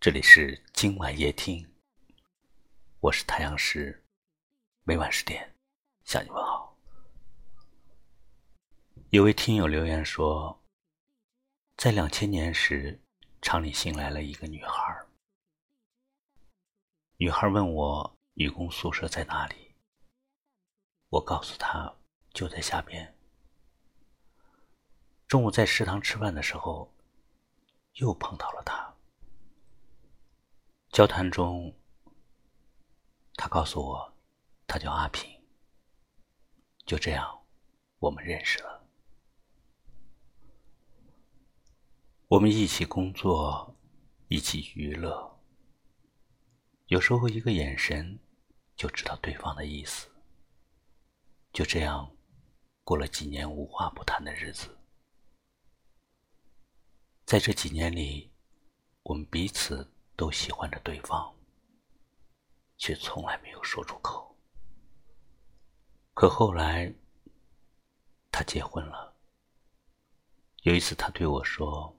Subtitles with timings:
[0.00, 1.74] 这里是今晚夜听，
[3.00, 4.02] 我是太阳石，
[4.84, 5.54] 每晚十点
[6.04, 6.74] 向你问好。
[9.10, 10.58] 有位听友留言说，
[11.76, 12.98] 在两千年时，
[13.42, 15.04] 厂里新来了一个女孩。
[17.18, 19.74] 女孩问我女工宿舍在哪里，
[21.10, 21.94] 我告诉她
[22.32, 23.14] 就在下边。
[25.28, 26.90] 中午在食堂吃饭的时候，
[27.96, 28.79] 又碰到了她。
[31.00, 31.74] 交谈中，
[33.32, 34.14] 他告诉我，
[34.66, 35.34] 他叫阿平。
[36.84, 37.42] 就这样，
[38.00, 38.86] 我们认识了。
[42.28, 43.74] 我们一起工作，
[44.28, 45.40] 一起娱乐。
[46.88, 48.18] 有时候一个眼神，
[48.76, 50.06] 就知道对方的意思。
[51.50, 52.14] 就这样，
[52.84, 54.76] 过了几年无话不谈的日子。
[57.24, 58.30] 在这几年里，
[59.04, 59.90] 我们彼此
[60.20, 61.34] 都喜欢着对方，
[62.76, 64.36] 却从来没有说出口。
[66.12, 66.92] 可后来，
[68.30, 69.16] 他结婚了。
[70.64, 71.98] 有一次，他对我说：“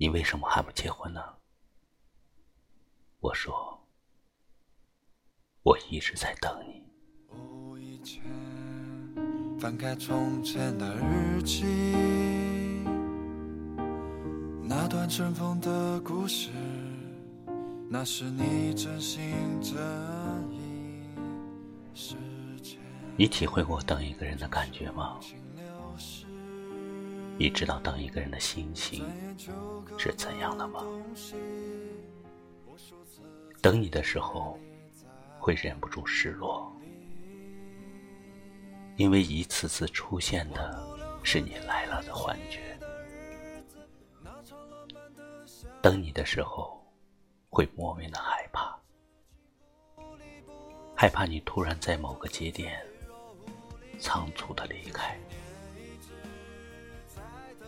[0.00, 1.20] 你为什么还不结婚呢？”
[3.20, 3.86] 我说
[5.62, 6.82] ：“我一直在等你。”，
[14.72, 16.48] 那段尘封的故事，
[17.88, 19.74] 那是你真心真
[20.48, 21.02] 意。
[23.16, 25.18] 你体会过等一个人的感觉吗？
[27.36, 29.04] 你知道等一个人的心情
[29.98, 30.84] 是怎样的吗？
[33.60, 34.56] 等你的时候，
[35.40, 36.72] 会忍不住失落，
[38.94, 42.69] 因为一次次出现的是你来了的幻觉。
[45.82, 46.78] 等你的时候，
[47.48, 48.78] 会莫名的害怕，
[50.94, 52.86] 害怕你突然在某个节点
[53.98, 55.18] 仓促的离开。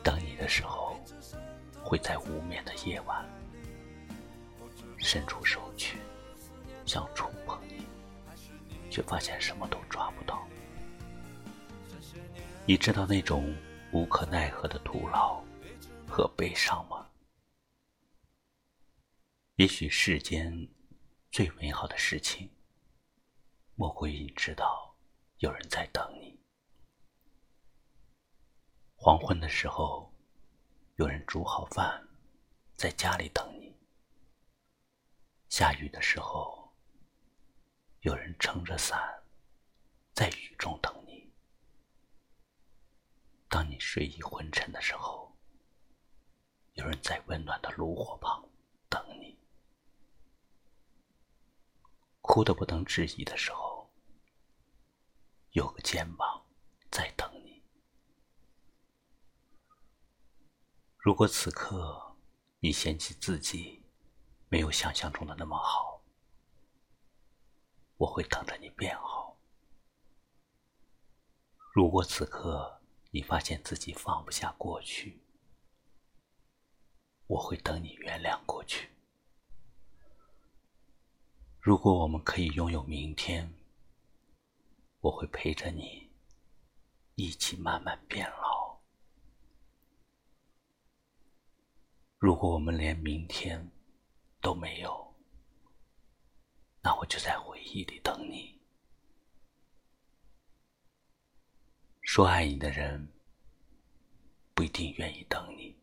[0.02, 0.94] 等你的时候，
[1.82, 3.24] 会在无眠的夜晚。
[4.98, 5.98] 伸出手去，
[6.84, 7.86] 想触碰你，
[8.90, 10.46] 却发现什么都抓不到。
[12.66, 13.52] 你知道那种
[13.90, 15.42] 无可奈何的徒劳
[16.06, 17.06] 和悲伤吗？
[19.56, 20.66] 也许世间
[21.30, 22.50] 最美好的事情，
[23.74, 24.96] 莫过于你知道
[25.40, 26.40] 有人在等你。
[28.96, 30.10] 黄昏的时候，
[30.96, 32.02] 有人煮好饭，
[32.76, 33.76] 在家里等你。
[35.50, 36.74] 下雨的时候，
[38.00, 39.22] 有人撑着伞，
[40.14, 41.30] 在雨中等你；
[43.50, 45.36] 当你睡意昏沉的时候，
[46.72, 48.48] 有人在温暖的炉火旁
[48.88, 49.36] 等你；
[52.32, 53.90] 哭得不能自已的时候，
[55.50, 56.46] 有个肩膀
[56.90, 57.62] 在等你。
[60.96, 62.16] 如果此刻
[62.60, 63.84] 你嫌弃自己，
[64.48, 66.02] 没有想象中的那么好，
[67.98, 69.36] 我会等着你变好。
[71.74, 75.20] 如果此刻你发现自己放不下过去，
[77.26, 78.88] 我会等你原谅过去。
[81.62, 83.48] 如果我们可以拥有明天，
[84.98, 86.10] 我会陪着你
[87.14, 88.80] 一起慢慢变老。
[92.18, 93.70] 如果我们连明天，
[94.40, 95.14] 都没有，
[96.80, 98.60] 那我就在回忆里等你。
[102.00, 103.08] 说爱你的人
[104.52, 105.76] 不一定愿意等你，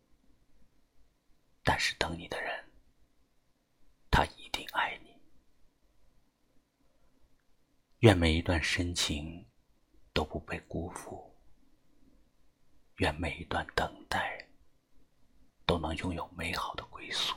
[1.64, 2.70] 但是等你的人，
[4.10, 5.08] 他一定爱你。
[8.00, 9.46] 愿每一段深情
[10.14, 11.22] 都不被辜负，
[12.96, 14.48] 愿每一段等待
[15.66, 17.36] 都能拥有美好的归宿。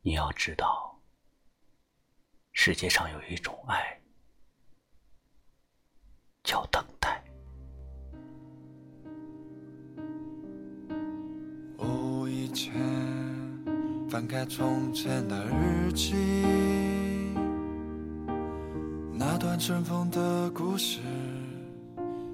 [0.00, 0.98] 你要知道，
[2.52, 4.00] 世界上有一种爱，
[6.42, 7.22] 叫等待。
[11.76, 12.72] 哦，以前
[14.08, 16.14] 翻开从前的日记，
[19.58, 21.00] 尘封的故事，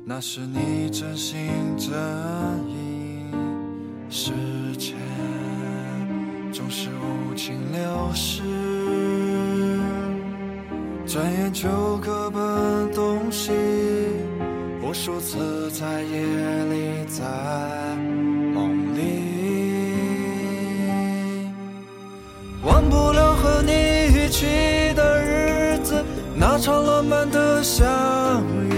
[0.04, 1.48] 那是你真心
[1.78, 1.90] 真
[2.68, 3.24] 意。
[4.10, 4.32] 时
[4.78, 4.94] 间
[6.52, 7.24] 总是无。
[7.36, 8.40] 情流逝，
[11.04, 11.68] 转眼就
[11.98, 13.50] 各奔东西。
[14.80, 16.22] 无数次在夜
[27.64, 27.82] 相
[28.68, 28.72] 遇。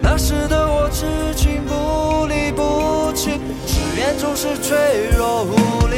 [0.00, 3.32] 那时的我痴情不离不弃，
[3.66, 5.96] 誓言总是脆弱无力。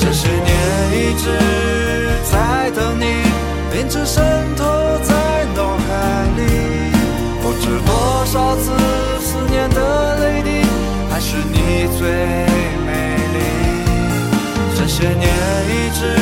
[0.00, 0.48] 这些年
[0.96, 1.28] 一直
[2.32, 3.04] 在等你，
[3.78, 4.24] 一直渗
[4.56, 4.64] 透
[5.02, 6.40] 在脑海里。
[7.42, 8.72] 不知多少次
[9.20, 10.66] 思念的泪滴，
[11.10, 12.08] 还是你最
[12.86, 13.36] 美丽。
[14.74, 15.28] 这些年
[15.68, 16.16] 一直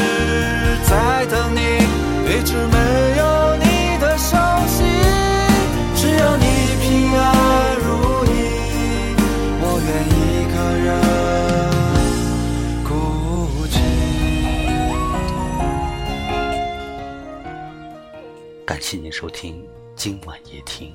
[18.83, 19.65] 感谢您收听
[19.95, 20.93] 今晚夜听，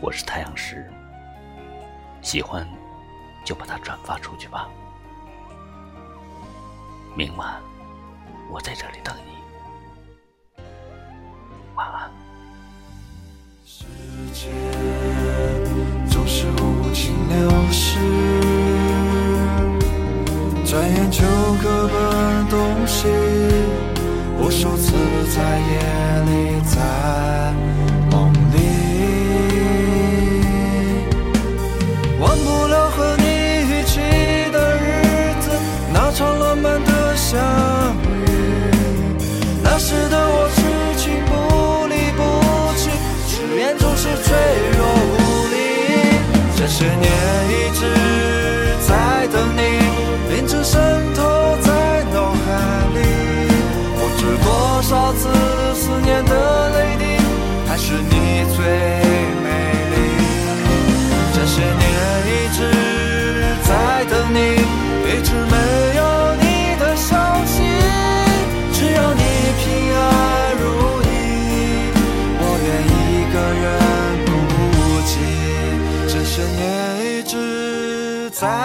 [0.00, 0.90] 我是太阳石。
[2.22, 2.66] 喜欢
[3.44, 4.70] 就把它转发出去吧。
[7.14, 7.60] 明晚
[8.50, 10.62] 我在这里等你，
[11.74, 12.10] 晚安。
[13.66, 13.84] 时
[14.32, 14.50] 间
[16.08, 17.98] 总是无情流逝，
[20.64, 21.22] 转眼就
[21.62, 23.61] 各奔东西。
[24.52, 24.92] 无数次
[25.34, 25.78] 在夜
[26.26, 26.76] 里，在
[28.10, 28.54] 梦里，
[32.20, 33.98] 忘不了和你一起
[34.52, 34.84] 的日
[35.40, 35.48] 子，
[35.94, 37.40] 那场浪漫的相
[38.04, 38.28] 遇。
[39.62, 40.60] 那时的我痴
[40.98, 42.20] 情不离不
[42.76, 42.90] 弃，
[43.26, 44.36] 誓言总是脆
[44.76, 44.80] 弱
[45.16, 45.16] 无
[45.48, 45.56] 力。
[46.54, 47.08] 这些年
[47.48, 47.80] 一直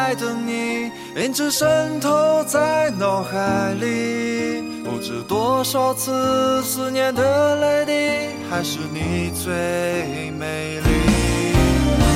[0.07, 9.51] 在等你一直渗透在脑海里不知多少次思念的泪滴还是你最
[10.39, 10.87] 美丽。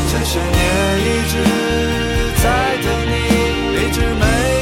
[0.09, 1.43] 这些年一直
[2.41, 3.15] 在等你
[3.75, 4.60] 一直没